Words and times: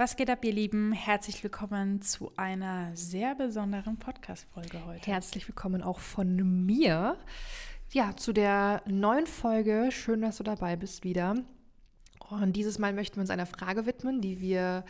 Was 0.00 0.16
geht 0.16 0.30
ab, 0.30 0.42
ihr 0.46 0.54
Lieben? 0.54 0.92
Herzlich 0.92 1.42
willkommen 1.42 2.00
zu 2.00 2.32
einer 2.34 2.96
sehr 2.96 3.34
besonderen 3.34 3.98
Podcast-Folge 3.98 4.86
heute. 4.86 5.06
Herzlich 5.06 5.46
willkommen 5.46 5.82
auch 5.82 5.98
von 5.98 6.36
mir. 6.64 7.18
Ja, 7.90 8.16
zu 8.16 8.32
der 8.32 8.82
neuen 8.86 9.26
Folge. 9.26 9.90
Schön, 9.92 10.22
dass 10.22 10.38
du 10.38 10.42
dabei 10.42 10.76
bist 10.76 11.04
wieder. 11.04 11.34
Und 12.30 12.54
dieses 12.54 12.78
Mal 12.78 12.94
möchten 12.94 13.16
wir 13.16 13.20
uns 13.20 13.28
einer 13.28 13.44
Frage 13.44 13.84
widmen, 13.84 14.22
die 14.22 14.40
wir 14.40 14.86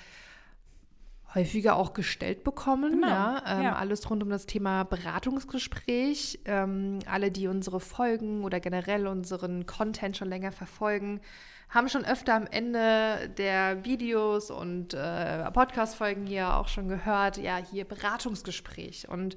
häufiger 1.34 1.76
auch 1.76 1.92
gestellt 1.92 2.44
bekommen. 2.44 2.92
Genau, 2.92 3.08
Ja, 3.08 3.42
ähm, 3.46 3.62
ja. 3.62 3.76
Alles 3.76 4.08
rund 4.10 4.22
um 4.22 4.30
das 4.30 4.46
Thema 4.46 4.84
Beratungsgespräch. 4.84 6.40
Ähm, 6.44 7.00
alle, 7.06 7.30
die 7.30 7.46
unsere 7.46 7.80
Folgen 7.80 8.44
oder 8.44 8.60
generell 8.60 9.06
unseren 9.06 9.66
Content 9.66 10.16
schon 10.16 10.28
länger 10.28 10.52
verfolgen, 10.52 11.20
haben 11.68 11.88
schon 11.88 12.04
öfter 12.04 12.34
am 12.34 12.46
Ende 12.46 13.30
der 13.38 13.84
Videos 13.84 14.50
und 14.50 14.92
äh, 14.92 15.50
Podcast-Folgen 15.52 16.26
hier 16.26 16.56
auch 16.56 16.66
schon 16.66 16.88
gehört, 16.88 17.36
ja, 17.36 17.58
hier 17.58 17.84
Beratungsgespräch. 17.84 19.08
Und 19.08 19.36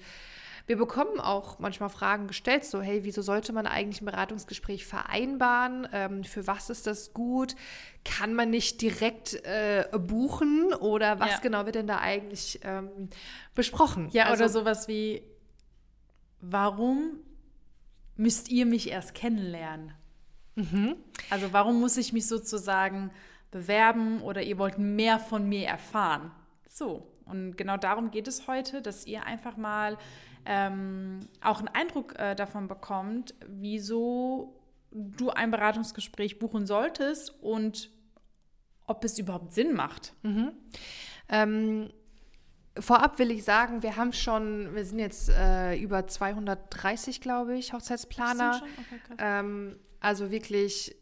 wir 0.66 0.77
bekommen 0.77 1.20
auch 1.20 1.59
manchmal 1.59 1.90
Fragen 1.90 2.27
gestellt, 2.27 2.63
so, 2.63 2.81
hey, 2.81 3.03
wieso 3.03 3.22
sollte 3.22 3.52
man 3.52 3.67
eigentlich 3.67 4.02
ein 4.02 4.05
Beratungsgespräch 4.05 4.86
vereinbaren? 4.86 5.88
Ähm, 5.91 6.23
für 6.23 6.48
was 6.48 6.70
ist 6.70 6.88
das 6.88 7.13
gut? 7.13 7.55
Kann 8.05 8.34
man 8.34 8.49
nicht 8.49 8.81
direkt 8.81 9.34
äh, 9.45 9.86
buchen 9.98 10.73
oder 10.73 11.20
was 11.20 11.31
Ja. 11.31 11.39
genau 11.39 11.66
wird 11.66 11.76
denn 11.76 11.88
da 11.88 11.99
eigentlich 11.99 12.62
ähm, 12.63 13.09
besprochen? 13.55 14.08
Ja, 14.13 14.26
Also- 14.27 14.44
oder 14.44 14.49
sowas 14.49 14.88
wie, 14.88 15.23
warum 16.39 17.20
müsst 18.16 18.50
ihr 18.50 18.66
mich 18.66 18.89
erst 18.89 19.14
kennenlernen? 19.16 19.94
Mhm. 20.55 20.95
Also 21.30 21.52
warum 21.52 21.80
muss 21.80 21.98
ich 21.98 22.14
mich 22.14 22.27
sozusagen 22.27 23.11
bewerben 23.52 24.22
oder 24.22 24.41
ihr 24.41 24.58
wollt 24.58 24.77
mehr 24.77 25.20
von 25.20 25.48
mir 25.50 25.67
erfahren? 25.67 26.31
So, 26.70 27.11
und 27.25 27.58
genau 27.58 27.77
darum 27.77 28.11
geht 28.11 28.27
es 28.27 28.48
heute, 28.48 28.81
dass 28.81 29.05
ihr 29.05 29.25
einfach 29.25 29.58
mal 29.58 29.98
ähm, 30.45 31.19
auch 31.41 31.59
einen 31.59 31.69
Eindruck 31.69 32.17
äh, 32.19 32.36
davon 32.36 32.67
bekommt, 32.67 33.33
wieso 33.47 34.59
du 34.91 35.30
ein 35.30 35.52
Beratungsgespräch 35.52 36.39
buchen 36.39 36.66
solltest 36.66 37.41
und 37.41 37.89
ob 38.86 39.03
es 39.03 39.17
überhaupt 39.17 39.53
Sinn 39.53 39.73
macht. 39.73 40.14
Ähm, 41.30 41.91
vorab 42.77 43.19
will 43.19 43.31
ich 43.31 43.44
sagen, 43.44 43.81
wir 43.81 43.95
haben 43.95 44.14
schon, 44.14 44.75
wir 44.75 44.86
sind 44.86 44.99
jetzt 44.99 45.30
äh, 45.30 45.75
über 45.77 46.08
230, 46.08 47.21
glaube 47.21 47.58
ich, 47.58 47.73
Hochzeitsplaner. 47.73 48.61
Okay. 48.61 49.16
Ähm, 49.19 49.80
also 49.99 50.31
wirklich 50.31 50.95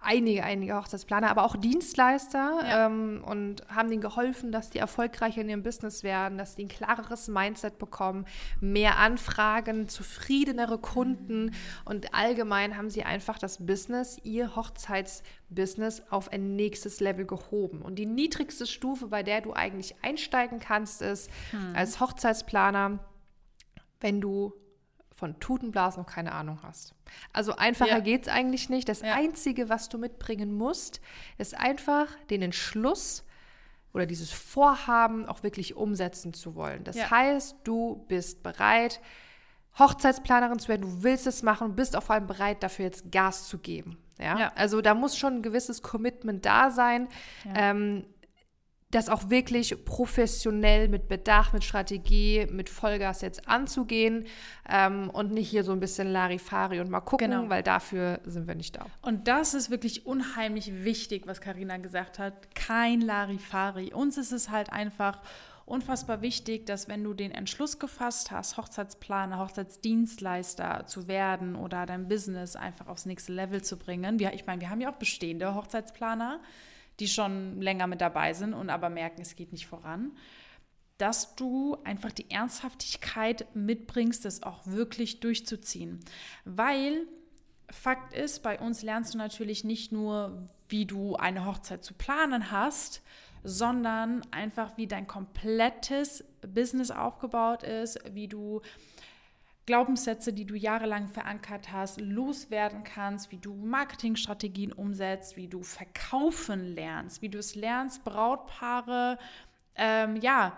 einige, 0.00 0.44
einige 0.44 0.76
Hochzeitsplaner, 0.76 1.30
aber 1.30 1.44
auch 1.44 1.56
Dienstleister 1.56 2.60
Ja. 2.62 2.86
ähm, 2.86 3.24
und 3.26 3.62
haben 3.68 3.88
denen 3.90 4.00
geholfen, 4.00 4.52
dass 4.52 4.70
die 4.70 4.78
erfolgreicher 4.78 5.40
in 5.40 5.48
ihrem 5.48 5.62
Business 5.62 6.02
werden, 6.02 6.38
dass 6.38 6.54
die 6.54 6.64
ein 6.64 6.68
klareres 6.68 7.28
Mindset 7.28 7.78
bekommen, 7.78 8.24
mehr 8.60 8.98
Anfragen, 8.98 9.88
zufriedenere 9.88 10.78
Kunden 10.78 11.54
und 11.84 12.14
allgemein 12.14 12.76
haben 12.76 12.90
sie 12.90 13.02
einfach 13.02 13.38
das 13.38 13.66
Business, 13.66 14.18
ihr 14.22 14.54
Hochzeitsbusiness 14.54 16.02
auf 16.10 16.30
ein 16.32 16.56
nächstes 16.56 17.00
Level 17.00 17.26
gehoben. 17.26 17.82
Und 17.82 17.96
die 17.96 18.06
niedrigste 18.06 18.66
Stufe, 18.66 19.08
bei 19.08 19.22
der 19.22 19.40
du 19.40 19.52
eigentlich 19.52 19.94
einsteigen 20.02 20.60
kannst, 20.60 21.02
ist 21.02 21.30
als 21.74 22.00
Hochzeitsplaner, 22.00 22.98
wenn 24.00 24.20
du 24.20 24.52
von 25.16 25.40
Tutenblasen 25.40 26.02
noch 26.02 26.08
keine 26.10 26.32
Ahnung 26.32 26.60
hast. 26.62 26.94
Also 27.32 27.56
einfacher 27.56 27.90
Ja. 27.90 28.00
geht's 28.00 28.28
eigentlich 28.28 28.68
nicht. 28.68 28.88
Das 28.88 29.00
Ja. 29.00 29.14
Einzige, 29.14 29.68
was 29.68 29.88
du 29.88 29.98
mitbringen 29.98 30.54
musst, 30.54 31.00
ist 31.38 31.56
einfach 31.56 32.06
den 32.30 32.42
Entschluss 32.42 33.24
oder 33.94 34.04
dieses 34.06 34.30
Vorhaben 34.30 35.24
auch 35.26 35.42
wirklich 35.42 35.74
umsetzen 35.74 36.34
zu 36.34 36.54
wollen. 36.54 36.84
Das 36.84 36.96
Ja. 36.96 37.10
heißt, 37.10 37.56
du 37.64 38.04
bist 38.08 38.42
bereit, 38.42 39.00
Hochzeitsplanerin 39.78 40.58
zu 40.58 40.68
werden, 40.68 40.82
du 40.82 41.02
willst 41.02 41.26
es 41.26 41.42
machen 41.42 41.68
und 41.70 41.76
bist 41.76 41.96
auch 41.96 42.02
vor 42.02 42.14
allem 42.14 42.26
bereit, 42.26 42.62
dafür 42.62 42.86
jetzt 42.86 43.10
Gas 43.12 43.46
zu 43.48 43.58
geben. 43.58 43.98
Ja? 44.18 44.38
Ja. 44.38 44.52
Also 44.54 44.80
da 44.80 44.94
muss 44.94 45.16
schon 45.18 45.34
ein 45.36 45.42
gewisses 45.42 45.82
Commitment 45.82 46.46
da 46.46 46.70
sein. 46.70 47.08
Ja. 47.44 47.52
Ähm, 47.70 48.06
das 48.92 49.08
auch 49.08 49.30
wirklich 49.30 49.84
professionell 49.84 50.88
mit 50.88 51.08
Bedacht, 51.08 51.52
mit 51.52 51.64
Strategie, 51.64 52.46
mit 52.50 52.68
Vollgas 52.70 53.20
jetzt 53.20 53.48
anzugehen 53.48 54.26
ähm, 54.68 55.10
und 55.10 55.32
nicht 55.32 55.48
hier 55.50 55.64
so 55.64 55.72
ein 55.72 55.80
bisschen 55.80 56.06
Larifari 56.12 56.80
und 56.80 56.88
mal 56.88 57.00
gucken, 57.00 57.30
Genau. 57.32 57.48
weil 57.48 57.64
dafür 57.64 58.20
sind 58.24 58.46
wir 58.46 58.54
nicht 58.54 58.76
da. 58.76 58.86
Und 59.02 59.26
das 59.26 59.54
ist 59.54 59.70
wirklich 59.70 60.06
unheimlich 60.06 60.84
wichtig, 60.84 61.26
was 61.26 61.40
Karina 61.40 61.78
gesagt 61.78 62.18
hat. 62.20 62.54
Kein 62.54 63.00
Larifari. 63.00 63.92
Uns 63.92 64.18
ist 64.18 64.30
es 64.32 64.50
halt 64.50 64.72
einfach 64.72 65.20
unfassbar 65.64 66.22
wichtig, 66.22 66.64
dass 66.66 66.86
wenn 66.86 67.02
du 67.02 67.12
den 67.12 67.32
Entschluss 67.32 67.80
gefasst 67.80 68.30
hast, 68.30 68.56
Hochzeitsplaner, 68.56 69.40
Hochzeitsdienstleister 69.40 70.86
zu 70.86 71.08
werden 71.08 71.56
oder 71.56 71.86
dein 71.86 72.06
Business 72.08 72.54
einfach 72.56 72.86
aufs 72.86 73.06
nächste 73.06 73.32
Level 73.32 73.62
zu 73.62 73.76
bringen. 73.76 74.18
Wir, 74.20 74.32
ich 74.32 74.46
meine, 74.46 74.60
wir 74.60 74.70
haben 74.70 74.80
ja 74.80 74.90
auch 74.92 74.96
bestehende 74.98 75.54
Hochzeitsplaner, 75.56 76.40
die 77.00 77.08
schon 77.08 77.60
länger 77.60 77.86
mit 77.86 78.00
dabei 78.00 78.32
sind 78.32 78.54
und 78.54 78.70
aber 78.70 78.88
merken, 78.88 79.22
es 79.22 79.36
geht 79.36 79.52
nicht 79.52 79.66
voran 79.66 80.12
dass 80.98 81.36
du 81.36 81.76
einfach 81.84 82.12
die 82.12 82.30
Ernsthaftigkeit 82.30 83.46
mitbringst, 83.54 84.24
das 84.24 84.42
auch 84.42 84.66
wirklich 84.66 85.20
durchzuziehen. 85.20 86.00
Weil 86.44 87.06
Fakt 87.70 88.14
ist, 88.14 88.42
bei 88.42 88.58
uns 88.58 88.82
lernst 88.82 89.14
du 89.14 89.18
natürlich 89.18 89.64
nicht 89.64 89.92
nur, 89.92 90.48
wie 90.68 90.86
du 90.86 91.16
eine 91.16 91.44
Hochzeit 91.44 91.84
zu 91.84 91.94
planen 91.94 92.50
hast, 92.50 93.02
sondern 93.42 94.22
einfach, 94.30 94.76
wie 94.76 94.86
dein 94.86 95.06
komplettes 95.06 96.24
Business 96.42 96.90
aufgebaut 96.90 97.62
ist, 97.62 97.98
wie 98.12 98.28
du 98.28 98.62
Glaubenssätze, 99.66 100.32
die 100.32 100.46
du 100.46 100.54
jahrelang 100.54 101.08
verankert 101.08 101.72
hast, 101.72 102.00
loswerden 102.00 102.84
kannst, 102.84 103.32
wie 103.32 103.38
du 103.38 103.52
Marketingstrategien 103.54 104.72
umsetzt, 104.72 105.36
wie 105.36 105.48
du 105.48 105.62
verkaufen 105.64 106.74
lernst, 106.74 107.20
wie 107.20 107.28
du 107.28 107.38
es 107.38 107.56
lernst, 107.56 108.04
Brautpaare, 108.04 109.18
ähm, 109.74 110.16
ja, 110.16 110.56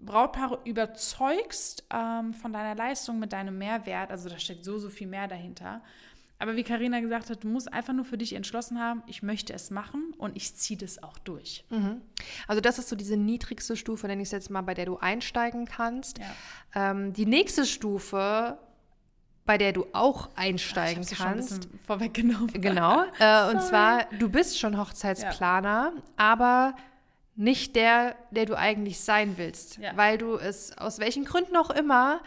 Brautpaare 0.00 0.60
überzeugst 0.64 1.84
ähm, 1.90 2.34
von 2.34 2.52
deiner 2.52 2.74
Leistung 2.74 3.18
mit 3.18 3.32
deinem 3.32 3.56
Mehrwert. 3.56 4.10
Also 4.10 4.28
da 4.28 4.38
steckt 4.38 4.64
so, 4.64 4.78
so 4.78 4.90
viel 4.90 5.06
mehr 5.08 5.26
dahinter. 5.26 5.82
Aber 6.40 6.54
wie 6.54 6.62
Karina 6.62 7.00
gesagt 7.00 7.30
hat, 7.30 7.42
du 7.42 7.48
musst 7.48 7.72
einfach 7.72 7.92
nur 7.92 8.04
für 8.04 8.16
dich 8.16 8.34
entschlossen 8.34 8.78
haben, 8.78 9.02
ich 9.06 9.22
möchte 9.22 9.52
es 9.52 9.70
machen 9.70 10.14
und 10.18 10.36
ich 10.36 10.54
ziehe 10.54 10.78
das 10.78 11.02
auch 11.02 11.18
durch. 11.18 11.64
Also 12.46 12.60
das 12.60 12.78
ist 12.78 12.88
so 12.88 12.96
diese 12.96 13.16
niedrigste 13.16 13.76
Stufe, 13.76 14.06
nenne 14.06 14.22
ich 14.22 14.28
es 14.28 14.32
jetzt 14.32 14.50
mal, 14.50 14.62
bei 14.62 14.74
der 14.74 14.86
du 14.86 14.98
einsteigen 14.98 15.64
kannst. 15.64 16.18
Ja. 16.18 16.90
Ähm, 16.90 17.12
die 17.12 17.26
nächste 17.26 17.66
Stufe, 17.66 18.58
bei 19.46 19.58
der 19.58 19.72
du 19.72 19.86
auch 19.92 20.28
einsteigen 20.36 21.02
Ich 21.02 21.08
hab's 21.08 21.08
dir 21.08 21.16
schon 21.16 21.26
ein 21.26 21.34
kannst, 21.34 21.68
vorweggenommen. 21.86 22.52
Genau. 22.52 23.02
Äh, 23.18 23.50
und 23.50 23.60
zwar, 23.62 24.04
du 24.18 24.28
bist 24.28 24.60
schon 24.60 24.78
Hochzeitsplaner, 24.78 25.92
aber 26.16 26.76
nicht 27.34 27.74
der, 27.74 28.14
der 28.30 28.46
du 28.46 28.56
eigentlich 28.56 29.00
sein 29.00 29.38
willst. 29.38 29.78
Ja. 29.78 29.96
Weil 29.96 30.18
du 30.18 30.36
es 30.36 30.76
aus 30.76 30.98
welchen 30.98 31.24
Gründen 31.24 31.56
auch 31.56 31.70
immer 31.70 32.20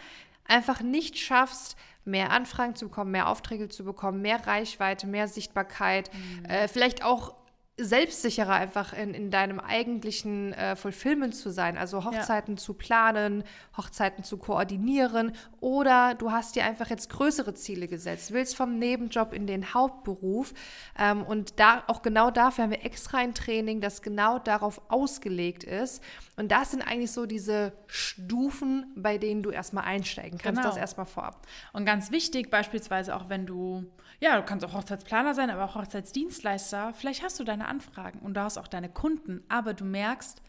einfach 0.44 0.80
nicht 0.80 1.18
schaffst, 1.18 1.76
mehr 2.04 2.30
Anfragen 2.30 2.74
zu 2.74 2.88
bekommen, 2.88 3.10
mehr 3.10 3.28
Aufträge 3.28 3.68
zu 3.68 3.84
bekommen, 3.84 4.22
mehr 4.22 4.46
Reichweite, 4.46 5.06
mehr 5.06 5.28
Sichtbarkeit, 5.28 6.10
äh, 6.48 6.68
vielleicht 6.68 7.04
auch 7.04 7.34
selbstsicherer 7.78 8.52
einfach 8.52 8.92
in, 8.92 9.14
in 9.14 9.30
deinem 9.30 9.58
eigentlichen 9.58 10.52
äh, 10.52 10.76
Fulfillment 10.76 11.34
zu 11.34 11.50
sein, 11.50 11.78
also 11.78 12.04
Hochzeiten 12.04 12.58
zu 12.58 12.74
planen, 12.74 13.44
Hochzeiten 13.78 14.24
zu 14.24 14.36
koordinieren 14.36 15.32
oder 15.60 16.14
du 16.14 16.30
hast 16.30 16.54
dir 16.54 16.64
einfach 16.64 16.90
jetzt 16.90 17.08
größere 17.08 17.54
Ziele 17.54 17.88
gesetzt, 17.88 18.32
willst 18.32 18.56
vom 18.56 18.78
Nebenjob 18.78 19.32
in 19.32 19.46
den 19.46 19.72
Hauptberuf 19.72 20.52
ähm, 20.98 21.22
und 21.22 21.58
da 21.58 21.82
auch 21.86 22.02
genau 22.02 22.30
dafür 22.30 22.64
haben 22.64 22.70
wir 22.72 22.84
extra 22.84 23.18
ein 23.18 23.34
Training, 23.34 23.80
das 23.80 24.02
genau 24.02 24.38
darauf 24.38 24.82
ausgelegt 24.90 25.64
ist. 25.64 26.02
Und 26.36 26.50
das 26.50 26.70
sind 26.70 26.82
eigentlich 26.82 27.12
so 27.12 27.26
diese 27.26 27.72
Stufen, 27.86 28.92
bei 28.96 29.18
denen 29.18 29.42
du 29.42 29.50
erstmal 29.50 29.84
einsteigen 29.84 30.38
kannst, 30.38 30.60
Genau. 30.60 30.68
das 30.68 30.78
erstmal 30.78 31.06
vorab. 31.06 31.46
Und 31.72 31.84
ganz 31.84 32.10
wichtig, 32.10 32.50
beispielsweise 32.50 33.14
auch 33.16 33.28
wenn 33.28 33.46
du, 33.46 33.84
ja, 34.20 34.36
du 34.36 34.44
kannst 34.44 34.64
auch 34.64 34.72
Hochzeitsplaner 34.72 35.34
sein, 35.34 35.50
aber 35.50 35.64
auch 35.64 35.74
Hochzeitsdienstleister, 35.74 36.92
vielleicht 36.94 37.22
hast 37.22 37.38
du 37.38 37.44
deine 37.44 37.61
Anfragen 37.66 38.20
und 38.20 38.34
du 38.34 38.40
hast 38.40 38.58
auch 38.58 38.68
deine 38.68 38.88
Kunden, 38.88 39.42
aber 39.48 39.74
du 39.74 39.84
merkst, 39.84 40.42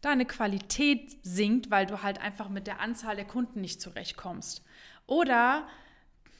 deine 0.00 0.26
Qualität 0.26 1.16
sinkt, 1.22 1.70
weil 1.70 1.86
du 1.86 2.02
halt 2.02 2.20
einfach 2.20 2.48
mit 2.48 2.66
der 2.66 2.80
Anzahl 2.80 3.16
der 3.16 3.24
Kunden 3.24 3.60
nicht 3.60 3.80
zurechtkommst. 3.80 4.64
Oder, 5.06 5.66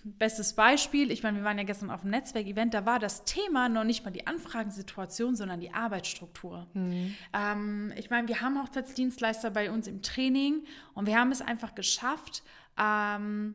bestes 0.05 0.55
Beispiel, 0.55 1.11
ich 1.11 1.23
meine, 1.23 1.39
wir 1.39 1.45
waren 1.45 1.59
ja 1.59 1.65
gestern 1.65 1.91
auf 1.91 2.03
dem 2.03 2.11
Netzwerkevent, 2.11 2.75
da 2.75 2.87
war 2.87 2.99
das 2.99 3.25
Thema 3.25 3.69
noch 3.69 3.85
nicht 3.85 4.05
mal 4.05 4.11
die 4.11 4.27
Anfragensituation, 4.27 5.35
sondern 5.35 5.61
die 5.61 5.73
Arbeitsstruktur. 5.73 6.67
Ähm, 7.33 7.93
ich 7.97 8.11
meine, 8.11 8.29
wir 8.29 8.41
haben 8.41 8.61
Hochzeitsdienstleister 8.63 9.51
bei 9.51 9.71
uns 9.71 9.89
im 9.89 10.03
Training 10.03 10.65
und 10.95 11.07
wir 11.07 11.19
haben 11.19 11.33
es 11.33 11.43
einfach 11.43 11.75
geschafft, 11.75 12.43
ähm, 12.79 13.55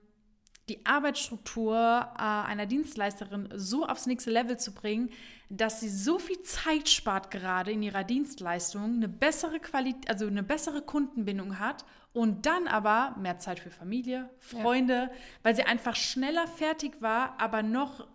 die 0.71 0.85
Arbeitsstruktur 0.85 1.75
äh, 1.75 2.21
einer 2.21 2.65
Dienstleisterin 2.65 3.49
so 3.53 3.85
aufs 3.85 4.05
nächste 4.05 4.31
Level 4.31 4.57
zu 4.57 4.73
bringen, 4.73 5.09
dass 5.49 5.81
sie 5.81 5.89
so 5.89 6.17
viel 6.17 6.41
Zeit 6.43 6.87
spart 6.87 7.29
gerade 7.29 7.71
in 7.71 7.83
ihrer 7.83 8.05
Dienstleistung, 8.05 8.95
eine 8.95 9.09
bessere 9.09 9.59
Qualität, 9.59 10.09
also 10.09 10.27
eine 10.27 10.43
bessere 10.43 10.81
Kundenbindung 10.81 11.59
hat 11.59 11.83
und 12.13 12.45
dann 12.45 12.67
aber 12.67 13.15
mehr 13.19 13.37
Zeit 13.37 13.59
für 13.59 13.69
Familie, 13.69 14.29
Freunde, 14.39 14.93
ja. 14.93 15.09
weil 15.43 15.55
sie 15.57 15.63
einfach 15.63 15.97
schneller 15.97 16.47
fertig 16.47 17.01
war, 17.01 17.35
aber 17.37 17.63
noch 17.63 18.07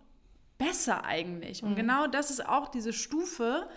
besser 0.57 1.05
eigentlich. 1.05 1.63
Und 1.63 1.73
mhm. 1.73 1.77
genau 1.77 2.07
das 2.07 2.31
ist 2.31 2.47
auch 2.47 2.69
diese 2.69 2.95
Stufe, 2.95 3.69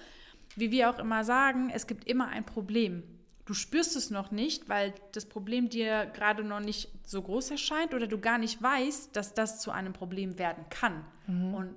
wie 0.55 0.71
wir 0.71 0.89
auch 0.89 0.99
immer 0.99 1.25
sagen, 1.25 1.69
es 1.69 1.85
gibt 1.85 2.07
immer 2.07 2.29
ein 2.29 2.45
Problem. 2.45 3.03
Du 3.49 3.55
spürst 3.55 3.95
es 3.95 4.11
noch 4.11 4.29
nicht, 4.29 4.69
weil 4.69 4.93
das 5.11 5.25
Problem 5.25 5.69
dir 5.69 6.05
gerade 6.13 6.43
noch 6.43 6.59
nicht 6.59 6.87
so 7.03 7.19
groß 7.19 7.49
erscheint 7.49 7.95
oder 7.95 8.05
du 8.05 8.19
gar 8.19 8.37
nicht 8.37 8.61
weißt, 8.61 9.15
dass 9.15 9.33
das 9.33 9.59
zu 9.59 9.71
einem 9.71 9.91
Problem 9.91 10.37
werden 10.37 10.65
kann. 10.69 11.03
Mhm. 11.25 11.55
Und 11.55 11.75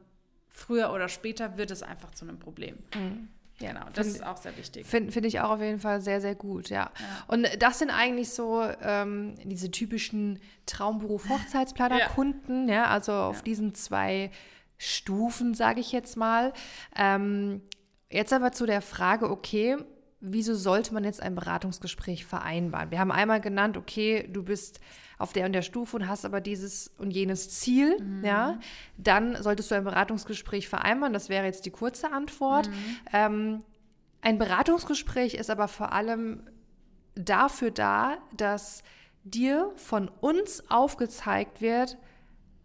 früher 0.51 0.93
oder 0.93 1.09
später 1.09 1.57
wird 1.57 1.71
es 1.71 1.83
einfach 1.83 2.11
zu 2.11 2.27
einem 2.27 2.39
Problem. 2.39 2.77
Mhm. 2.95 3.29
Genau, 3.59 3.87
das 3.95 4.09
find, 4.09 4.17
ist 4.17 4.27
auch 4.27 4.37
sehr 4.37 4.55
wichtig. 4.59 4.87
Finde 4.87 5.13
find 5.13 5.25
ich 5.25 5.41
auch 5.41 5.49
auf 5.49 5.63
jeden 5.63 5.79
Fall 5.79 6.03
sehr, 6.03 6.21
sehr 6.21 6.35
gut, 6.35 6.69
ja. 6.69 6.91
ja. 6.99 7.25
Und 7.29 7.49
das 7.59 7.79
sind 7.79 7.89
eigentlich 7.89 8.29
so 8.29 8.63
ähm, 8.83 9.37
diese 9.43 9.71
typischen 9.71 10.41
Traumberuf-Hochzeitsplaner-Kunden, 10.67 12.69
ja. 12.69 12.75
ja. 12.75 12.85
also 12.89 13.15
auf 13.15 13.37
ja. 13.37 13.43
diesen 13.45 13.75
zwei 13.75 14.31
Stufen, 14.77 15.55
sage 15.55 15.81
ich 15.81 15.91
jetzt 15.91 16.19
mal. 16.19 16.53
Ähm, 16.95 17.63
jetzt 18.11 18.35
aber 18.35 18.53
zu 18.53 18.67
der 18.67 18.83
Frage, 18.83 19.31
okay, 19.31 19.79
wieso 20.23 20.55
sollte 20.55 20.95
man 20.95 21.05
jetzt 21.05 21.21
ein 21.21 21.35
Beratungsgespräch 21.35 22.25
vereinbaren? 22.25 22.91
Wir 22.91 23.01
haben 23.01 23.11
einmal 23.11 23.41
genannt, 23.41 23.77
okay, 23.77 24.29
du 24.33 24.45
bist 24.45 24.81
auf 25.19 25.33
der 25.33 25.47
und 25.47 25.53
der 25.53 25.63
Stufe 25.63 25.97
und 25.97 26.09
hast 26.09 26.25
aber 26.25 26.41
dieses 26.41 26.93
und 26.97 27.11
jenes 27.11 27.51
Ziel, 27.51 28.01
mhm. 28.01 28.25
ja, 28.25 28.59
dann 28.97 29.41
solltest 29.43 29.71
du 29.71 29.75
ein 29.75 29.85
Beratungsgespräch 29.85 30.69
vereinbaren. 30.69 31.13
Das 31.13 31.29
wäre 31.29 31.45
jetzt 31.45 31.67
die 31.67 31.71
kurze 31.71 32.13
Antwort. 32.13 32.69
Mhm. 32.69 32.75
Ähm, 33.13 33.65
ein 34.21 34.39
Beratungsgespräch 34.39 35.35
ist 35.35 35.51
aber 35.51 35.67
vor 35.67 35.93
allem 35.93 36.49
dafür 37.17 37.73
da, 37.73 38.19
dass 38.37 38.85
dir 39.25 39.71
von 39.77 40.09
uns 40.09 40.71
aufgezeigt 40.71 41.61
wird, 41.61 41.99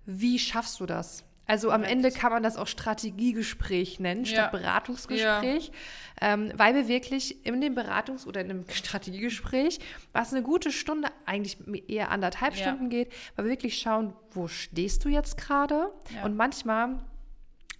wie 0.05 0.39
schaffst 0.39 0.79
du 0.79 0.85
das? 0.85 1.26
Also 1.47 1.71
am 1.71 1.83
Ende 1.83 2.11
kann 2.11 2.31
man 2.33 2.43
das 2.43 2.57
auch 2.57 2.67
Strategiegespräch 2.67 4.01
nennen, 4.01 4.25
statt 4.25 4.51
ja. 4.53 4.59
Beratungsgespräch, 4.59 5.67
ja. 5.67 6.33
ähm, 6.33 6.51
weil 6.55 6.75
wir 6.75 6.89
wirklich 6.89 7.45
in 7.45 7.61
dem 7.61 7.73
Beratungs- 7.73 8.27
oder 8.27 8.41
in 8.41 8.51
einem 8.51 8.65
Strategiegespräch, 8.69 9.79
was 10.11 10.33
eine 10.33 10.43
gute 10.43 10.71
Stunde, 10.73 11.07
eigentlich 11.25 11.57
eher 11.87 12.11
anderthalb 12.11 12.55
ja. 12.55 12.63
Stunden 12.63 12.89
geht, 12.89 13.13
weil 13.35 13.45
wir 13.45 13.51
wirklich 13.51 13.77
schauen, 13.79 14.13
wo 14.31 14.49
stehst 14.49 15.05
du 15.05 15.09
jetzt 15.09 15.37
gerade? 15.37 15.93
Und 16.23 16.35
manchmal 16.35 16.99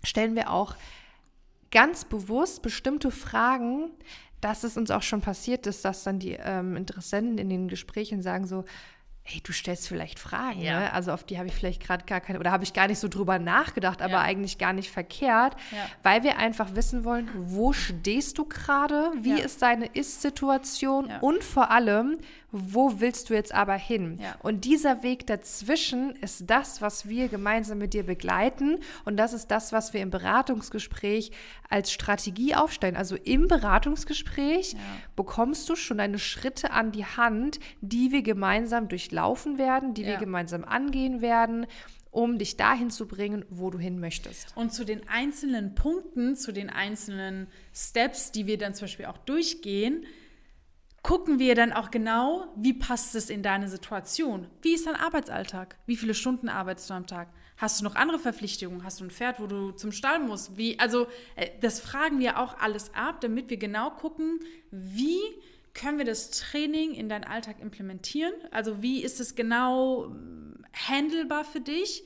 stellen 0.01 0.35
wir 0.35 0.49
auch 0.49 0.75
ganz 1.69 2.05
bewusst 2.05 2.61
bestimmte 2.61 3.11
Fragen, 3.11 3.91
dass 4.39 4.63
es 4.63 4.77
uns 4.77 4.91
auch 4.91 5.01
schon 5.01 5.21
passiert 5.21 5.67
ist, 5.67 5.83
dass 5.83 6.03
dann 6.03 6.19
die 6.19 6.37
ähm, 6.39 6.75
Interessenten 6.77 7.37
in 7.37 7.49
den 7.49 7.67
Gesprächen 7.67 8.21
sagen 8.21 8.47
so, 8.47 8.63
hey, 9.29 9.41
du 9.41 9.51
stellst 9.51 9.89
vielleicht 9.89 10.19
Fragen, 10.19 10.62
ja. 10.62 10.79
ne? 10.79 10.94
Also 10.94 11.12
auf 11.12 11.25
die 11.25 11.38
habe 11.38 11.50
ich 11.50 11.53
vielleicht 11.53 11.85
gerade 11.85 12.06
gar 12.06 12.21
keine, 12.21 12.39
oder 12.39 12.51
habe 12.51 12.63
ich 12.63 12.71
gar 12.71 12.88
nicht 12.88 13.00
so 13.00 13.09
drüber 13.09 13.39
nachgedacht, 13.39 14.01
aber 14.01 14.13
ja. 14.13 14.21
eigentlich 14.21 14.57
gar 14.57 14.71
nicht 14.71 14.89
verkehrt, 14.89 15.57
ja. 15.71 15.85
weil 16.01 16.24
wir 16.24 16.38
einfach 16.38 16.75
wissen 16.75 17.03
wollen, 17.03 17.29
wo 17.35 17.74
stehst 17.74 18.38
du 18.38 18.45
gerade, 18.45 19.12
wie 19.19 19.33
ist 19.33 19.62
deine 19.62 19.88
Ist-Situation 19.88 21.12
und 21.19 21.44
vor 21.44 21.71
allem, 21.71 22.18
wo 22.53 23.01
willst 23.01 23.29
du 23.29 23.33
jetzt 23.33 23.53
aber 23.53 23.74
hin? 23.74 24.21
Und 24.39 24.63
dieser 24.63 25.03
Weg 25.03 25.27
dazwischen 25.27 26.15
ist 26.15 26.50
das, 26.50 26.81
was 26.81 27.09
wir 27.09 27.27
gemeinsam 27.27 27.80
mit 27.80 27.94
dir 27.94 28.03
begleiten 28.03 28.80
und 29.03 29.18
das 29.18 29.33
ist 29.33 29.47
das, 29.47 29.73
was 29.73 29.94
wir 29.94 30.00
im 30.00 30.09
Beratungsgespräch 30.09 31.31
als 31.69 31.91
Strategie 31.91 32.56
aufstellen. 32.56 32.95
Also 32.95 33.18
im 33.18 33.50
Beratungsgespräch 33.50 34.77
bekommst 35.18 35.68
du 35.68 35.75
schon 35.75 35.97
deine 35.97 36.18
Schritte 36.18 36.71
an 36.71 36.94
die 36.94 37.06
Hand, 37.06 37.59
die 37.81 38.13
wir 38.13 38.21
gemeinsam 38.21 38.88
durchlaufen 38.88 39.16
werden, 39.57 39.93
die 39.93 40.03
ja. 40.03 40.09
wir 40.09 40.17
gemeinsam 40.17 40.63
angehen 40.63 41.21
werden 41.21 41.67
um 42.09 42.39
dich 42.39 42.57
dahin 42.57 42.89
zu 42.89 43.07
bringen, 43.07 43.45
wo 43.49 43.69
du 43.69 43.77
hin 43.77 43.99
möchtest. 43.99 44.51
Und 44.55 44.73
zu 44.73 44.85
den 44.85 45.07
einzelnen 45.07 45.75
Punkten, 45.75 46.35
zu 46.35 46.51
den 46.51 46.71
einzelnen 46.71 47.47
Steps, 47.75 48.31
die 48.31 48.47
wir 48.47 48.57
dann 48.57 48.73
zum 48.73 48.85
Beispiel 48.85 49.05
auch 49.05 49.19
durchgehen, 49.19 50.03
gucken 51.03 51.37
wir 51.37 51.53
dann 51.53 51.73
auch 51.73 51.91
genau, 51.91 52.47
wie 52.55 52.73
passt 52.73 53.13
es 53.15 53.29
in 53.29 53.43
deine 53.43 53.69
Situation? 53.69 54.47
Wie 54.61 54.73
ist 54.73 54.87
dein 54.87 54.95
Arbeitsalltag? 54.95 55.77
Wie 55.85 55.95
viele 55.95 56.13
Stunden 56.13 56.49
arbeitest 56.49 56.89
du 56.89 56.95
am 56.95 57.07
Tag? 57.07 57.29
Hast 57.55 57.79
du 57.79 57.83
noch 57.83 57.95
andere 57.95 58.19
Verpflichtungen? 58.19 58.83
Hast 58.83 58.99
du 58.99 59.05
ein 59.05 59.11
Pferd, 59.11 59.39
wo 59.39 59.47
du 59.47 59.71
zum 59.71 59.91
Stall 59.91 60.19
musst? 60.19 60.57
Wie, 60.57 60.79
also 60.79 61.07
äh, 61.35 61.49
das 61.61 61.79
fragen 61.79 62.19
wir 62.19 62.39
auch 62.39 62.57
alles 62.59 62.93
ab, 62.93 63.21
damit 63.21 63.49
wir 63.49 63.57
genau 63.57 63.91
gucken, 63.91 64.39
wie 64.71 65.19
können 65.77 65.97
wir 65.97 66.06
das 66.06 66.31
Training 66.31 66.94
in 66.94 67.07
deinen 67.07 67.24
Alltag 67.24 67.62
implementieren? 67.62 68.33
Also 68.51 68.81
wie 68.81 69.03
ist 69.03 69.19
es 69.19 69.35
genau 69.35 70.06
hm, 70.06 70.65
handelbar 70.74 71.45
für 71.45 71.62
dich? 71.62 72.03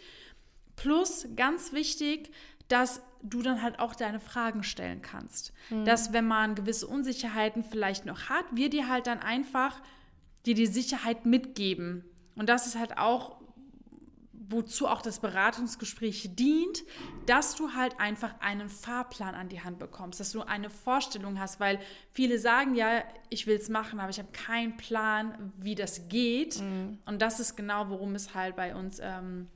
Plus, 0.75 1.27
ganz 1.35 1.73
wichtig, 1.73 2.31
dass 2.67 3.01
du 3.23 3.41
dann 3.41 3.61
halt 3.61 3.79
auch 3.79 3.95
deine 3.95 4.19
Fragen 4.19 4.63
stellen 4.63 5.01
kannst. 5.01 5.53
Mhm. 5.69 5.85
Dass 5.85 6.13
wenn 6.13 6.25
man 6.25 6.55
gewisse 6.55 6.87
Unsicherheiten 6.87 7.63
vielleicht 7.63 8.05
noch 8.05 8.29
hat, 8.29 8.45
wir 8.51 8.69
dir 8.69 8.89
halt 8.89 9.07
dann 9.07 9.19
einfach 9.19 9.81
dir 10.45 10.55
die 10.55 10.67
Sicherheit 10.67 11.25
mitgeben. 11.25 12.03
Und 12.35 12.49
das 12.49 12.67
ist 12.67 12.77
halt 12.77 12.97
auch, 12.97 13.40
wozu 14.51 14.87
auch 14.87 15.01
das 15.01 15.19
Beratungsgespräch 15.19 16.31
dient, 16.35 16.83
dass 17.25 17.55
du 17.55 17.73
halt 17.73 17.99
einfach 17.99 18.39
einen 18.39 18.69
Fahrplan 18.69 19.35
an 19.35 19.49
die 19.49 19.61
Hand 19.61 19.79
bekommst, 19.79 20.19
dass 20.19 20.31
du 20.31 20.41
eine 20.41 20.69
Vorstellung 20.69 21.39
hast, 21.39 21.59
weil 21.59 21.79
viele 22.11 22.39
sagen 22.39 22.75
ja, 22.75 23.03
ich 23.29 23.47
will 23.47 23.55
es 23.55 23.69
machen, 23.69 23.99
aber 23.99 24.09
ich 24.09 24.19
habe 24.19 24.31
keinen 24.31 24.77
Plan, 24.77 25.53
wie 25.57 25.75
das 25.75 26.07
geht. 26.09 26.59
Mhm. 26.59 26.99
Und 27.05 27.21
das 27.21 27.39
ist 27.39 27.55
genau, 27.55 27.89
worum 27.89 28.15
es 28.15 28.35
halt 28.35 28.55
bei 28.55 28.75
uns 28.75 28.99
ähm, 29.01 29.47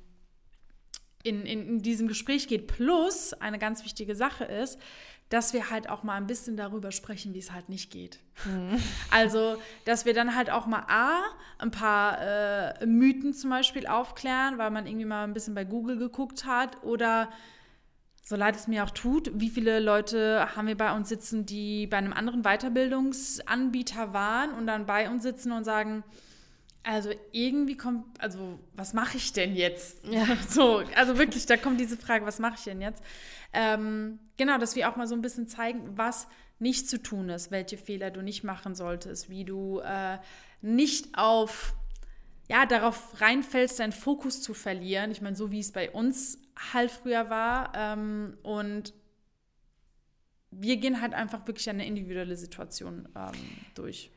in, 1.23 1.45
in, 1.45 1.67
in 1.67 1.81
diesem 1.81 2.07
Gespräch 2.07 2.47
geht. 2.47 2.67
Plus, 2.67 3.33
eine 3.33 3.59
ganz 3.59 3.83
wichtige 3.83 4.15
Sache 4.15 4.45
ist, 4.45 4.79
dass 5.29 5.53
wir 5.53 5.71
halt 5.71 5.89
auch 5.89 6.03
mal 6.03 6.15
ein 6.15 6.27
bisschen 6.27 6.55
darüber 6.55 6.91
sprechen, 6.91 7.33
wie 7.33 7.39
es 7.39 7.51
halt 7.51 7.69
nicht 7.69 7.91
geht. 7.91 8.19
Mhm. 8.45 8.81
Also, 9.11 9.57
dass 9.85 10.05
wir 10.05 10.13
dann 10.13 10.35
halt 10.35 10.49
auch 10.49 10.65
mal 10.67 10.83
A, 10.87 11.21
ein 11.57 11.71
paar 11.71 12.21
äh, 12.21 12.85
Mythen 12.85 13.33
zum 13.33 13.49
Beispiel 13.49 13.87
aufklären, 13.87 14.57
weil 14.57 14.71
man 14.71 14.85
irgendwie 14.87 15.05
mal 15.05 15.23
ein 15.23 15.33
bisschen 15.33 15.55
bei 15.55 15.63
Google 15.63 15.97
geguckt 15.97 16.45
hat 16.45 16.83
oder 16.83 17.29
so 18.21 18.35
leid 18.35 18.55
es 18.55 18.67
mir 18.67 18.83
auch 18.83 18.89
tut, 18.89 19.31
wie 19.35 19.49
viele 19.49 19.79
Leute 19.79 20.55
haben 20.55 20.67
wir 20.67 20.75
bei 20.75 20.91
uns 20.95 21.09
sitzen, 21.09 21.45
die 21.45 21.85
bei 21.85 21.97
einem 21.97 22.11
anderen 22.11 22.41
Weiterbildungsanbieter 22.41 24.13
waren 24.13 24.51
und 24.51 24.65
dann 24.65 24.87
bei 24.87 25.07
uns 25.09 25.21
sitzen 25.21 25.51
und 25.51 25.63
sagen, 25.63 26.03
also 26.85 27.09
irgendwie 27.31 27.75
kommt, 27.75 28.21
also 28.21 28.59
was 28.75 28.93
mache 28.93 29.17
ich 29.17 29.33
denn 29.33 29.55
jetzt? 29.55 30.05
Ja. 30.05 30.25
So, 30.49 30.83
also 30.95 31.17
wirklich, 31.17 31.45
da 31.47 31.57
kommt 31.57 31.79
diese 31.79 31.97
Frage, 31.97 32.25
was 32.25 32.39
mache 32.39 32.55
ich 32.57 32.63
denn 32.63 32.79
jetzt? 32.79 33.03
Ähm, 33.53 34.19
genau, 34.37 34.57
dass 34.59 34.75
wir 34.75 34.87
auch 34.89 34.95
mal 34.95 35.07
so 35.07 35.15
ein 35.15 35.21
bisschen 35.21 35.47
zeigen, 35.47 35.97
was 35.97 36.27
nicht 36.59 36.87
zu 36.87 37.01
tun 37.01 37.29
ist, 37.29 37.51
welche 37.51 37.77
Fehler 37.77 38.11
du 38.11 38.21
nicht 38.21 38.43
machen 38.43 38.75
solltest, 38.75 39.29
wie 39.29 39.43
du 39.43 39.79
äh, 39.79 40.19
nicht 40.61 41.17
auf, 41.17 41.73
ja, 42.49 42.65
darauf 42.65 43.19
reinfällst, 43.19 43.79
deinen 43.79 43.91
Fokus 43.91 44.41
zu 44.41 44.53
verlieren. 44.53 45.11
Ich 45.11 45.21
meine, 45.21 45.35
so 45.35 45.51
wie 45.51 45.59
es 45.59 45.71
bei 45.71 45.89
uns 45.89 46.39
halt 46.71 46.91
früher 46.91 47.29
war. 47.29 47.73
Ähm, 47.75 48.37
und 48.43 48.93
wir 50.51 50.77
gehen 50.77 51.01
halt 51.01 51.13
einfach 51.13 51.47
wirklich 51.47 51.69
eine 51.69 51.85
individuelle 51.85 52.37
Situation 52.37 53.09
ähm, 53.15 53.33
durch. 53.73 54.11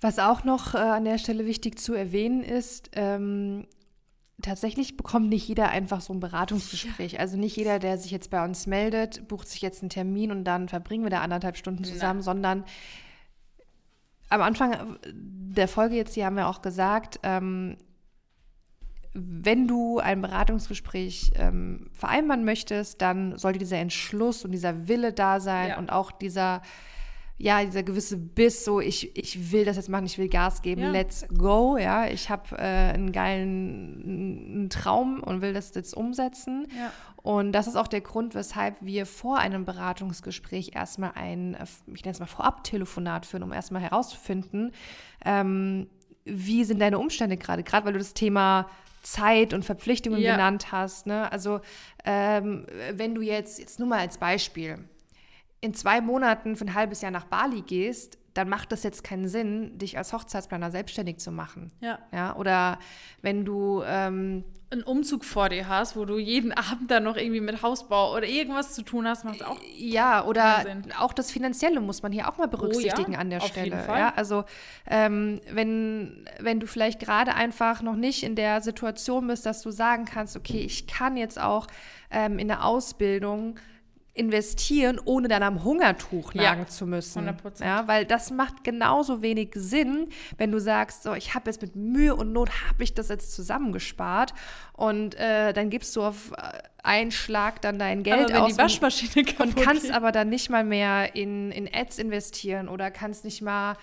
Was 0.00 0.18
auch 0.18 0.44
noch 0.44 0.74
äh, 0.74 0.78
an 0.78 1.04
der 1.04 1.18
Stelle 1.18 1.46
wichtig 1.46 1.78
zu 1.78 1.94
erwähnen 1.94 2.42
ist, 2.42 2.90
ähm, 2.92 3.66
tatsächlich 4.42 4.96
bekommt 4.96 5.28
nicht 5.28 5.48
jeder 5.48 5.70
einfach 5.70 6.00
so 6.00 6.12
ein 6.12 6.20
Beratungsgespräch. 6.20 7.18
Also 7.18 7.36
nicht 7.36 7.56
jeder, 7.56 7.78
der 7.78 7.98
sich 7.98 8.10
jetzt 8.10 8.30
bei 8.30 8.44
uns 8.44 8.66
meldet, 8.66 9.26
bucht 9.26 9.48
sich 9.48 9.60
jetzt 9.62 9.82
einen 9.82 9.90
Termin 9.90 10.30
und 10.30 10.44
dann 10.44 10.68
verbringen 10.68 11.04
wir 11.04 11.10
da 11.10 11.20
anderthalb 11.20 11.56
Stunden 11.56 11.84
zusammen, 11.84 12.20
Nein. 12.20 12.24
sondern 12.24 12.64
am 14.28 14.42
Anfang 14.42 14.98
der 15.12 15.68
Folge 15.68 15.96
jetzt, 15.96 16.14
hier 16.14 16.26
haben 16.26 16.36
wir 16.36 16.48
auch 16.48 16.62
gesagt, 16.62 17.18
ähm, 17.22 17.76
wenn 19.14 19.66
du 19.66 19.98
ein 19.98 20.20
Beratungsgespräch 20.20 21.32
ähm, 21.36 21.90
vereinbaren 21.92 22.44
möchtest, 22.44 23.00
dann 23.00 23.36
sollte 23.38 23.58
dieser 23.58 23.78
Entschluss 23.78 24.44
und 24.44 24.52
dieser 24.52 24.86
Wille 24.86 25.12
da 25.12 25.40
sein 25.40 25.70
ja. 25.70 25.78
und 25.78 25.90
auch 25.90 26.12
dieser 26.12 26.62
ja, 27.38 27.64
dieser 27.64 27.84
gewisse 27.84 28.16
Biss, 28.16 28.64
so 28.64 28.80
ich, 28.80 29.16
ich 29.16 29.52
will 29.52 29.64
das 29.64 29.76
jetzt 29.76 29.88
machen, 29.88 30.06
ich 30.06 30.18
will 30.18 30.28
Gas 30.28 30.60
geben, 30.60 30.82
ja. 30.82 30.90
let's 30.90 31.24
go, 31.36 31.76
ja, 31.78 32.06
ich 32.06 32.30
habe 32.30 32.56
äh, 32.58 32.92
einen 32.92 33.12
geilen 33.12 34.02
einen 34.04 34.70
Traum 34.70 35.22
und 35.22 35.40
will 35.40 35.52
das 35.52 35.72
jetzt 35.74 35.94
umsetzen. 35.96 36.66
Ja. 36.76 36.92
Und 37.22 37.52
das 37.52 37.66
ist 37.66 37.76
auch 37.76 37.88
der 37.88 38.00
Grund, 38.00 38.34
weshalb 38.34 38.76
wir 38.80 39.06
vor 39.06 39.38
einem 39.38 39.64
Beratungsgespräch 39.64 40.72
erstmal 40.74 41.12
ein, 41.14 41.56
ich 41.94 42.04
nenne 42.04 42.12
es 42.12 42.20
mal 42.20 42.26
Vorab-Telefonat 42.26 43.24
führen, 43.26 43.44
um 43.44 43.52
erstmal 43.52 43.82
herauszufinden, 43.82 44.72
ähm, 45.24 45.88
wie 46.24 46.64
sind 46.64 46.80
deine 46.80 46.98
Umstände 46.98 47.36
gerade, 47.36 47.62
gerade 47.62 47.86
weil 47.86 47.92
du 47.92 47.98
das 47.98 48.14
Thema 48.14 48.68
Zeit 49.02 49.54
und 49.54 49.64
Verpflichtungen 49.64 50.20
Ja. 50.20 50.32
genannt 50.32 50.72
hast. 50.72 51.06
Ne? 51.06 51.30
Also 51.30 51.60
ähm, 52.04 52.66
wenn 52.92 53.14
du 53.14 53.22
jetzt, 53.22 53.58
jetzt 53.58 53.78
nur 53.78 53.88
mal 53.88 54.00
als 54.00 54.18
Beispiel, 54.18 54.78
in 55.60 55.74
zwei 55.74 56.00
Monaten 56.00 56.56
für 56.56 56.64
ein 56.64 56.74
halbes 56.74 57.00
Jahr 57.00 57.10
nach 57.10 57.24
Bali 57.24 57.62
gehst, 57.62 58.18
dann 58.34 58.48
macht 58.48 58.70
das 58.70 58.84
jetzt 58.84 59.02
keinen 59.02 59.26
Sinn, 59.26 59.76
dich 59.78 59.98
als 59.98 60.12
Hochzeitsplaner 60.12 60.70
selbstständig 60.70 61.18
zu 61.18 61.32
machen. 61.32 61.72
Ja. 61.80 61.98
Ja, 62.12 62.36
oder 62.36 62.78
wenn 63.20 63.44
du 63.44 63.82
ähm, 63.84 64.44
Einen 64.70 64.84
Umzug 64.84 65.24
vor 65.24 65.48
dir 65.48 65.66
hast, 65.66 65.96
wo 65.96 66.04
du 66.04 66.18
jeden 66.18 66.52
Abend 66.52 66.88
dann 66.88 67.02
noch 67.02 67.16
irgendwie 67.16 67.40
mit 67.40 67.62
Hausbau 67.62 68.14
oder 68.14 68.26
irgendwas 68.26 68.74
zu 68.74 68.82
tun 68.82 69.08
hast, 69.08 69.24
macht 69.24 69.44
auch. 69.44 69.58
Ja, 69.76 70.24
oder 70.24 70.64
auch 71.00 71.12
das 71.12 71.32
Finanzielle 71.32 71.80
muss 71.80 72.02
man 72.02 72.12
hier 72.12 72.28
auch 72.28 72.38
mal 72.38 72.46
berücksichtigen 72.46 73.16
an 73.16 73.30
der 73.30 73.42
auf 73.42 73.48
Stelle. 73.48 73.64
jeden 73.64 73.80
Fall. 73.80 73.98
Ja, 73.98 74.12
also 74.14 74.44
ähm, 74.86 75.40
wenn, 75.50 76.24
wenn 76.38 76.60
du 76.60 76.68
vielleicht 76.68 77.00
gerade 77.00 77.34
einfach 77.34 77.82
noch 77.82 77.96
nicht 77.96 78.22
in 78.22 78.36
der 78.36 78.60
Situation 78.60 79.26
bist, 79.26 79.46
dass 79.46 79.62
du 79.62 79.72
sagen 79.72 80.04
kannst, 80.04 80.36
okay, 80.36 80.60
ich 80.60 80.86
kann 80.86 81.16
jetzt 81.16 81.40
auch 81.40 81.66
ähm, 82.12 82.38
in 82.38 82.46
der 82.46 82.64
Ausbildung 82.64 83.58
investieren, 84.18 85.00
ohne 85.04 85.28
dann 85.28 85.42
am 85.42 85.64
Hungertuch 85.64 86.34
Ja, 86.34 86.42
nagen 86.54 86.66
zu 86.68 86.86
müssen. 86.86 87.28
100%. 87.28 87.64
Ja, 87.64 87.86
weil 87.88 88.04
das 88.04 88.30
macht 88.30 88.64
genauso 88.64 89.22
wenig 89.22 89.50
Sinn, 89.54 90.08
wenn 90.36 90.50
du 90.50 90.58
sagst, 90.60 91.04
so, 91.04 91.14
ich 91.14 91.34
habe 91.34 91.50
jetzt 91.50 91.62
mit 91.62 91.76
Mühe 91.76 92.14
und 92.14 92.32
Not, 92.32 92.50
habe 92.68 92.82
ich 92.82 92.94
das 92.94 93.08
jetzt 93.08 93.32
zusammengespart 93.34 94.34
und 94.72 95.14
äh, 95.14 95.52
dann 95.52 95.70
gibst 95.70 95.94
du 95.96 96.02
auf 96.02 96.32
äh, 96.32 96.58
einen 96.82 97.10
Schlag 97.10 97.60
dann 97.62 97.78
dein 97.78 98.02
Geld 98.02 98.32
aus 98.34 98.46
die 98.46 98.52
und- 98.52 98.58
Waschmaschine 98.58 99.10
und 99.16 99.36
kaputt 99.36 99.56
kannst 99.64 99.82
geht. 99.84 99.92
aber 99.94 100.12
dann 100.12 100.28
nicht 100.28 100.50
mal 100.50 100.64
mehr 100.64 101.14
in, 101.14 101.50
in 101.52 101.68
Ads 101.72 101.98
investieren 101.98 102.68
oder 102.68 102.90
kannst 102.90 103.24
nicht 103.24 103.42
mal, 103.42 103.76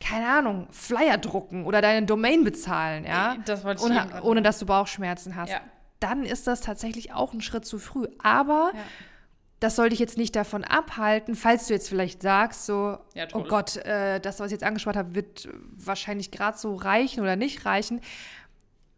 keine 0.00 0.26
Ahnung, 0.28 0.66
Flyer 0.70 1.18
drucken 1.18 1.64
oder 1.64 1.80
deine 1.80 2.04
Domain 2.06 2.44
bezahlen, 2.44 3.04
ja? 3.06 3.36
Das 3.46 3.64
wollte 3.64 3.80
ich 3.82 3.90
ohne, 3.90 4.22
ohne 4.22 4.42
dass 4.42 4.58
du 4.58 4.66
Bauchschmerzen 4.66 5.36
hast. 5.36 5.50
Ja. 5.50 5.60
Dann 6.00 6.24
ist 6.24 6.46
das 6.46 6.60
tatsächlich 6.60 7.14
auch 7.14 7.32
ein 7.32 7.40
Schritt 7.40 7.64
zu 7.64 7.78
früh. 7.78 8.06
Aber 8.22 8.72
Ja. 8.74 8.80
Das 9.60 9.76
soll 9.76 9.88
dich 9.88 9.98
jetzt 9.98 10.18
nicht 10.18 10.36
davon 10.36 10.64
abhalten, 10.64 11.34
falls 11.34 11.66
du 11.66 11.74
jetzt 11.74 11.88
vielleicht 11.88 12.22
sagst, 12.22 12.66
so, 12.66 12.98
Ja, 13.14 13.26
oh. 13.32 13.42
Gott, 13.44 13.76
äh, 13.76 14.20
das, 14.20 14.38
was 14.38 14.46
ich 14.46 14.52
jetzt 14.52 14.64
angespart 14.64 14.96
habe, 14.96 15.14
wird 15.14 15.46
äh, 15.46 15.50
wahrscheinlich 15.76 16.30
gerade 16.30 16.58
so 16.58 16.74
reichen 16.74 17.20
oder 17.20 17.36
nicht 17.36 17.64
reichen. 17.64 18.00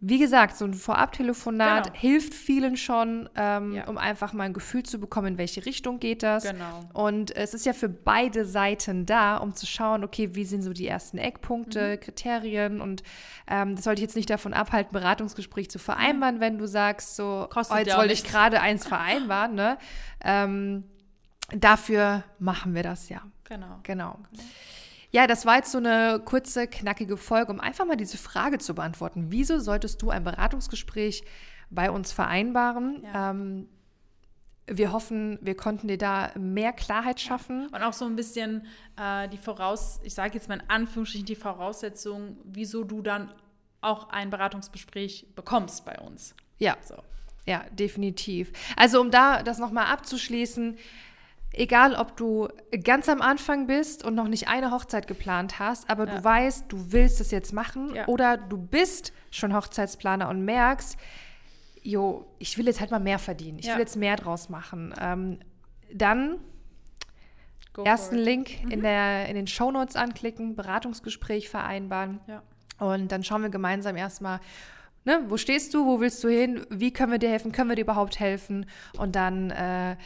Wie 0.00 0.21
gesagt, 0.21 0.57
so 0.57 0.64
ein 0.64 0.75
Vorab-Telefonat 0.75 1.87
Genau. 1.87 1.97
hilft 1.99 2.33
vielen 2.33 2.76
schon, 2.76 3.28
ähm, 3.35 3.73
Ja. 3.75 3.88
um 3.88 3.99
einfach 3.99 4.33
mal 4.33 4.45
ein 4.45 4.52
Gefühl 4.52 4.85
zu 4.85 5.00
bekommen, 5.00 5.26
in 5.26 5.38
welche 5.38 5.67
Richtung 5.67 5.99
geht 5.99 6.23
das. 6.23 6.45
Genau. 6.45 6.85
Und 6.93 7.35
es 7.35 7.52
ist 7.52 7.67
ja 7.67 7.73
für 7.73 7.88
beide 7.88 8.45
Seiten 8.45 9.07
da, 9.07 9.38
um 9.38 9.55
zu 9.57 9.67
schauen, 9.67 10.05
okay, 10.05 10.37
wie 10.37 10.45
sind 10.45 10.62
so 10.62 10.73
die 10.73 10.87
ersten 10.87 11.19
Eckpunkte, 11.19 11.97
Mhm. 11.97 12.00
Kriterien 12.00 12.81
und 12.81 13.02
ähm, 13.49 13.75
das 13.75 13.83
sollte 13.85 13.99
ich 14.00 14.05
jetzt 14.07 14.14
nicht 14.14 14.31
davon 14.31 14.55
abhalten, 14.55 14.93
Beratungsgespräch 14.93 15.69
zu 15.69 15.81
vereinbaren, 15.81 16.38
wenn 16.38 16.59
du 16.59 16.69
sagst, 16.69 17.17
so, 17.17 17.49
Kostet 17.50 17.76
oh, 17.76 17.81
jetzt 17.81 17.97
wollte 17.97 18.12
ich 18.12 18.23
gerade 18.23 18.61
eins 18.61 18.87
vereinbaren, 18.87 19.55
ne? 19.57 19.78
Ähm, 20.25 20.85
dafür 21.50 22.23
machen 22.38 22.75
wir 22.75 22.83
das 22.85 23.09
ja. 23.09 23.23
Genau. 23.45 23.78
Genau. 23.83 24.19
Ja, 25.11 25.27
das 25.27 25.47
war 25.47 25.57
jetzt 25.57 25.73
so 25.73 25.79
eine 25.79 26.21
kurze, 26.25 26.67
knackige 26.67 27.17
Folge, 27.17 27.53
um 27.53 27.61
einfach 27.61 27.87
mal 27.87 27.97
diese 27.97 28.19
Frage 28.19 28.59
zu 28.59 28.75
beantworten. 28.75 29.27
Wieso 29.31 29.59
solltest 29.59 30.03
du 30.03 30.11
ein 30.11 30.23
Beratungsgespräch 30.25 31.25
bei 31.71 31.91
uns 31.91 32.12
vereinbaren? 32.12 33.03
Ja. 33.05 33.31
Ähm, 33.31 33.69
wir 34.71 34.93
hoffen, 34.93 35.38
wir 35.41 35.57
konnten 35.57 35.88
dir 35.88 35.97
da 35.97 36.31
mehr 36.38 36.75
Klarheit 36.75 37.21
schaffen. 37.21 37.69
Und 37.69 37.83
auch 37.83 37.95
so 37.95 38.05
ein 38.05 38.17
bisschen 38.17 38.67
äh, 39.00 39.27
die 39.29 39.38
Voraus, 39.38 39.99
ich 40.03 40.15
sage 40.15 40.35
jetzt 40.35 40.49
mal 40.49 40.61
in 40.61 40.69
Anführungsstrichen 40.69 41.27
die 41.27 41.37
Voraussetzung, 41.37 42.37
wieso 42.45 42.85
du 42.85 43.00
dann 43.00 43.33
auch 43.81 44.11
ein 44.11 44.29
Beratungsgespräch 44.29 45.29
bekommst 45.35 45.85
bei 45.87 45.99
uns. 45.99 46.35
Ja, 46.59 46.77
So. 46.83 46.97
ja, 47.47 47.65
definitiv. 47.71 48.53
Also 48.77 49.00
um 49.00 49.11
da 49.11 49.43
das 49.43 49.59
nochmal 49.59 49.87
abzuschließen, 49.87 50.77
egal 51.52 51.95
ob 51.95 52.17
du 52.17 52.49
ganz 52.85 53.09
am 53.09 53.21
Anfang 53.23 53.67
bist 53.67 54.05
und 54.05 54.14
noch 54.14 54.28
nicht 54.28 54.49
eine 54.49 54.71
Hochzeit 54.71 55.07
geplant 55.07 55.59
hast, 55.59 55.88
aber 55.90 56.07
Ja. 56.07 56.17
du 56.17 56.25
weißt, 56.25 56.64
du 56.69 56.93
willst 56.93 57.21
es 57.21 57.31
jetzt 57.31 57.52
machen 57.52 57.95
Ja. 57.95 58.07
oder 58.07 58.37
du 58.37 58.57
bist 58.59 59.12
schon 59.31 59.55
Hochzeitsplaner 59.55 60.28
und 60.28 60.45
merkst, 60.45 60.97
jo, 61.83 62.26
ich 62.38 62.59
will 62.59 62.67
jetzt 62.67 62.81
halt 62.81 62.90
mal 62.90 62.99
mehr 63.00 63.19
verdienen, 63.19 63.59
ich 63.59 63.67
Ja. 63.67 63.75
will 63.75 63.81
jetzt 63.81 63.97
mehr 63.97 64.17
draus 64.17 64.49
machen, 64.49 64.95
ähm, 65.00 65.38
dann 65.93 66.38
Go 67.73 67.83
ersten. 67.85 68.17
Link 68.17 68.50
in, 68.71 68.83
der, 68.83 69.28
in 69.28 69.35
den 69.37 69.47
Shownotes 69.47 69.97
anklicken, 69.97 70.55
Beratungsgespräch 70.57 71.49
vereinbaren. 71.49 72.21
Und 72.78 73.11
dann 73.12 73.25
schauen 73.25 73.43
wir 73.43 73.50
gemeinsam 73.50 73.97
erstmal, 73.97 74.40
ne, 75.05 75.23
wo 75.28 75.37
stehst 75.37 75.73
du, 75.75 75.87
wo 75.87 76.00
willst 76.00 76.23
du 76.25 76.28
hin, 76.28 76.67
wie 76.71 76.93
können 76.93 77.12
wir 77.12 77.19
dir 77.19 77.31
helfen, 77.31 77.52
können 77.52 77.69
wir 77.71 77.76
dir 77.76 77.83
überhaupt 77.83 78.21
helfen? 78.21 78.67
Und 78.99 79.14
dann, 79.17 79.50
äh, 79.50 79.97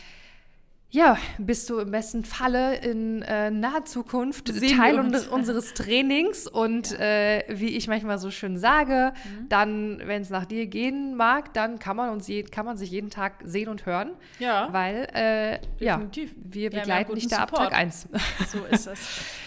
ja, 0.95 1.17
bist 1.39 1.71
du 1.71 1.79
im 1.79 1.91
besten 1.91 2.23
Falle 2.23 2.77
in 2.77 3.23
äh, 3.23 3.51
naher 3.51 3.87
Zukunft 3.87 4.49
Sehen 4.49 4.77
Teil 4.77 4.99
uns. 4.99 5.15
unser- 5.27 5.33
unseres 5.33 5.73
Trainings. 5.73 6.47
Und 6.47 6.93
äh, 7.01 7.45
wie 7.49 7.69
ich 7.79 7.89
manchmal 7.89 8.19
so 8.19 8.31
schön 8.31 8.59
sage, 8.59 9.15
Mhm. 9.25 9.49
dann, 9.49 10.03
wenn 10.05 10.21
es 10.21 10.29
nach 10.29 10.45
dir 10.45 10.67
gehen 10.67 11.17
mag, 11.17 11.55
dann 11.55 11.79
kann 11.79 11.97
man 11.97 12.11
uns 12.11 12.29
je, 12.29 12.43
kann 12.43 12.67
man 12.67 12.77
sich 12.77 12.91
jeden 12.91 13.09
Tag 13.09 13.37
sehen 13.43 13.69
und 13.71 13.87
hören. 13.87 14.11
Ja. 14.39 14.69
Weil, 14.71 15.09
äh, 15.15 15.59
ja, 15.83 15.99
wir 16.37 16.63
ja 16.65 16.69
begleiten 16.81 17.15
dich 17.15 17.27
da 17.29 17.39
ab. 17.45 17.55
Tag 17.55 17.73
1. 17.73 18.09
So 18.53 18.59
ist 18.71 18.87
es. 18.87 19.01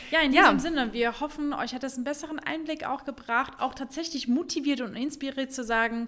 Ja, 0.10 0.22
in 0.22 0.34
Ja. 0.34 0.42
diesem 0.52 0.60
Sinne, 0.60 0.94
wir 0.94 1.20
hoffen, 1.20 1.54
euch 1.54 1.75
hat 1.75 1.84
das 1.84 1.94
einen 1.96 2.06
besseren 2.06 2.40
Einblick 2.40 2.88
auch 2.88 3.06
gebracht, 3.06 3.54
auch 3.60 3.75
tatsächlich 3.75 4.28
motiviert 4.28 4.82
und 4.82 4.96
inspiriert 4.96 5.54
zu 5.54 5.64
sagen, 5.64 6.08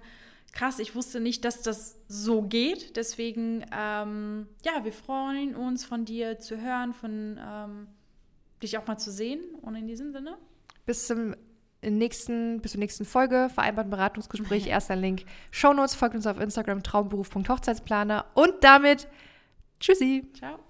krass, 0.52 0.78
ich 0.78 0.94
wusste 0.94 1.20
nicht, 1.20 1.44
dass 1.44 1.62
das 1.62 1.96
so 2.08 2.42
geht. 2.42 2.96
Deswegen, 2.96 3.64
ähm, 3.72 4.46
ja, 4.64 4.84
wir 4.84 4.92
freuen 4.92 5.54
uns 5.54 5.84
von 5.84 6.04
dir 6.04 6.38
zu 6.40 6.60
hören, 6.60 6.94
von 6.94 7.38
ähm, 7.40 7.88
dich 8.62 8.78
auch 8.78 8.86
mal 8.86 8.98
zu 8.98 9.10
sehen. 9.10 9.40
Und 9.62 9.74
in 9.74 9.86
diesem 9.86 10.12
Sinne, 10.12 10.36
bis 10.86 11.06
zum 11.06 11.34
nächsten, 11.82 12.60
bis 12.60 12.72
zur 12.72 12.80
nächsten 12.80 13.04
Folge, 13.04 13.50
vereinbarten 13.54 13.90
Beratungsgespräch, 13.90 14.66
erster 14.68 14.96
Link, 14.96 15.24
Shownotes, 15.50 15.94
folgt 15.94 16.14
uns 16.14 16.26
auf 16.26 16.40
Instagram, 16.40 16.82
traumberuf.hochzeitsplaner 16.82 18.26
und 18.34 18.54
damit 18.62 19.08
tschüssi. 19.80 20.26
ciao. 20.34 20.67